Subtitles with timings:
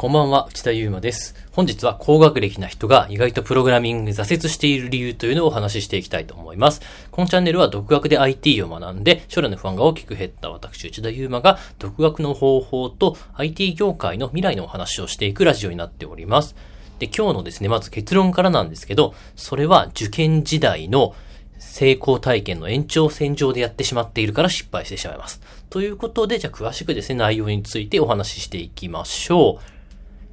[0.00, 1.34] こんばんは、内田祐馬です。
[1.52, 6.80] 本日は高学歴な人が意外とプログラミング挫折している理由というのをお話ししていきたいと思います。
[7.10, 16.56] このチャンネルは独学で IT を学んで将来の不安が大きく減った私、内田祐馬が独学の方法と IT 業界の未来のお話をしていくラジオになっております。
[16.98, 21.14] で、今日のですね、まず結論からなんですけど、それは受験時代の
[21.58, 25.42] 成功体験の延長線上でやってしまっているから失敗してしまいます。
[25.68, 29.79] ということで、じゃあ詳しくですね、内容についてお話ししていきましょう。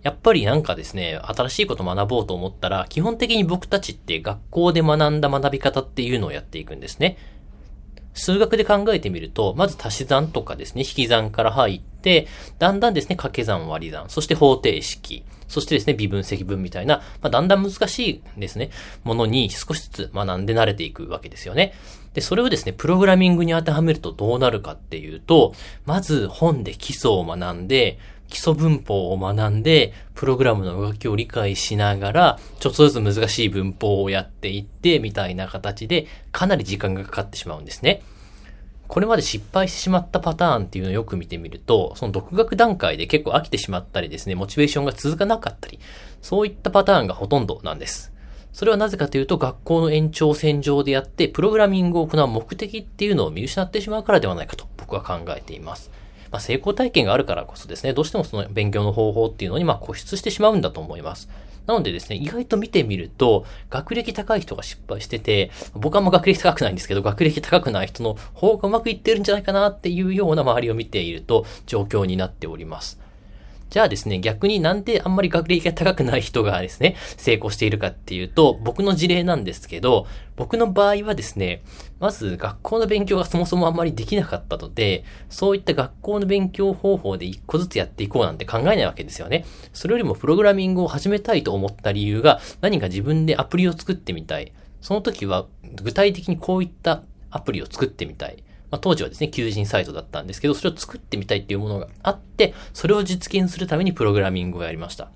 [0.03, 7.17] やっぱりなんかですね、新しいこと学ぼうと思ったら、基本的に僕たちって学校で学んだ学び方っていうのをやっていくんですね。
[8.13, 18.71] 数学で考えてみると、まず足し算とかですね、引き算から入って、だんだんですね、掛け算割り算、そして方程式、そしてですね、微分積分みたいな、まあ、だんだん難しいですね、
[19.03, 21.73] ものに少しずつ学んで慣れていくわけですよね。
[22.13, 25.53] で、それをですね、プログラミングに当てはめるとどうなるかっていうと、
[25.85, 38.01] まず本で基礎を学んで、基礎文法を学んで、プログラムの動きを理解しながら、ちょっとずつ難しい文法をやっていって、みたいな形で、かなり時間がかかってしまうんですね。
[38.87, 45.79] これまで失敗してしまったパターンっていうのをよく見てみると、その独学段階で結構飽きてしまったりですね、モチベーションが続かなかったり、
[46.21, 48.13] そういったパターンがほとんどなんです。
[48.53, 55.91] それはなぜかというと、学校の延長線上でやって、プログラミングを行う目的っていうのを見失ってしまうからではないかと僕は考えています。
[56.31, 61.29] まあ、成功体験があるからこそですね、どうしてもその勉強の方法っていうのにまあ固執してしまうんだと思います。
[61.67, 72.99] なのでですね、意外と見てみると、学歴高い人が失敗してて、僕はもう学歴高くないんですけど、学歴高くない人の方がうまくいってるんじゃないかなっていうような周りを見ていると状況になっております。
[73.69, 81.63] じゃあですね、逆になんであんまり学歴が高くない人がですね、成功しているかっていうと、僕の事例なんですけど、僕の場合はですね、
[81.99, 89.45] まず学校の勉強がそもそもあんまりできなかったので、そういった学校の勉強方法で一個ずつやっていこうなんて考えないわけですよね。
[89.73, 94.53] それよりもプログラミングを始めたいと思った理由が、何か自分でアプリを作ってみたい。
[94.79, 95.47] その時は
[95.81, 98.43] 具体的にこういったアプリを作ってみたい。
[98.71, 105.09] まあ、当時はですね、求人サイトだったんですけど、それを作ってみたいっていうものがあって、それを実現するためにプログラミングをやりました。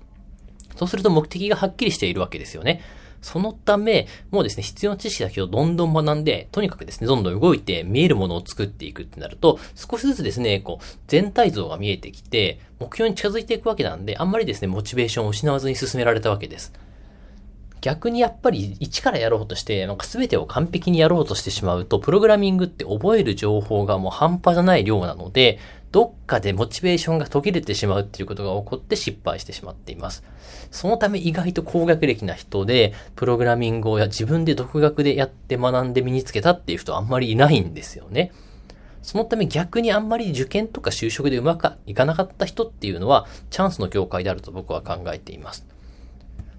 [0.76, 2.80] そうすると目的がはっきりしているわけですよね。
[3.22, 16.72] そのため、もうですね、必要な知識だけをどんどん学んで、とにかくですね、どんどん動いて見えるものを作っていくってなると、少しずつですね、こう、全体像が見えてきて、目標に近づいていくわけなんで、あんまりですね、モチベーションを失わずに進められたわけです。
[17.82, 25.58] 逆にやっぱり一からやろうとして、なんか全てを完璧にやろうとしてしまうと、プログラミングって覚える情報がもう半端じゃない量なので、
[25.90, 30.22] どっかでモチベーションが途切れてしまうっていうことが起こって失敗してしまっています。
[30.70, 38.30] そのため意外と高学歴な人で、プログラミングをや自分で独学でやって学んで身につけたっていう人あんまりいないんですよね。
[39.02, 45.71] そのため逆にあんまり受験とか就職でうまくいかなかった人っていうのは、チャンスの業界であると僕は考えています。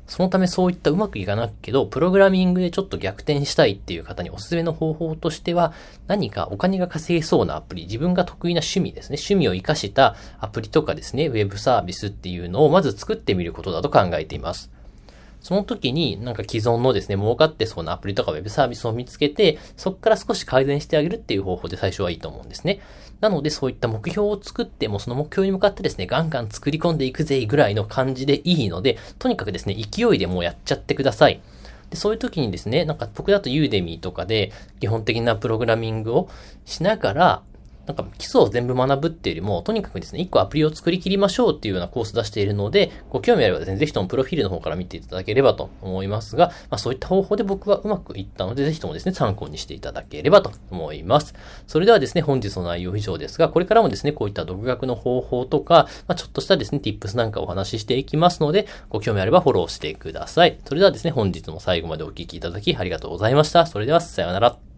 [0.08, 5.74] そのためそういったうまくいかなくけど、プログラミングでちょっと逆転したいっていう方におすすめの方法としては、
[6.08, 14.72] 何かお金が稼げそうなアプリ、自分が得意な趣味ですね、趣味を活かしたアプリとかですね、ウェブサービスっていうのをまず作ってみることだと考えています。
[15.44, 22.80] その時になんか既存のですね、儲かってそうなアプリとかウェブサービスを見つけて、そこから少し改善してあげるっていう方法で最初はいいと思うんですね。
[23.20, 31.42] なのでそういった目標を作ってもその目標に向かってですね、ガンガン作り込んでいくぜぐらいの感じでいいので、とにかくですね、勢いでもうやっちゃってください。
[31.90, 36.30] でそういう時にですね、なんか僕だとユーデミーとかで基本的なプログラミングを
[36.64, 37.44] しながら、
[37.85, 51.33] なんか基礎を全部学ぶっていうよりも、とにかくですね、一個アプリを作り切りましょうっていうようなコースを出しているので、ご興味あればですね、ぜひともプロフィールの方から見ていただければと思いますが、まあそういった方法で僕はうまくいったので、ぜひともですね、参考にしていただければと思います。
[51.67, 60.57] それではですね、本日の内容以上ですが、これからもですね、こういった独学の方法とか、まあちょっとしたですね、tips なんかお話ししていきますので、ご興味あればフォローしてください。
[60.65, 63.65] それではですね、本日も最後までお聞きいただきありがとうございました。
[63.65, 64.72] それでは、さようなら。